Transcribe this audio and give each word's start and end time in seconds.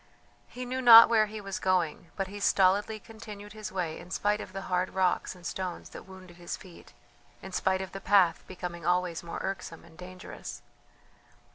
He 0.47 0.65
knew 0.65 0.81
not 0.81 1.09
where 1.09 1.27
he 1.27 1.39
was 1.39 1.59
going, 1.59 2.09
but 2.15 2.25
he 2.25 2.39
stolidly 2.39 2.99
continued 2.99 3.53
his 3.53 3.71
way 3.71 3.99
in 3.99 4.09
spite 4.09 4.41
of 4.41 4.51
the 4.51 4.63
hard 4.63 4.95
rocks 4.95 5.35
and 5.35 5.45
stones 5.45 5.89
that 5.89 6.07
wounded 6.07 6.37
his 6.37 6.57
feet, 6.57 6.93
in 7.43 7.51
spite 7.51 7.81
of 7.83 7.91
the 7.91 8.01
path 8.01 8.43
becoming 8.47 8.83
always 8.83 9.21
more 9.21 9.37
irksome 9.43 9.85
and 9.85 9.99
dangerous. 9.99 10.63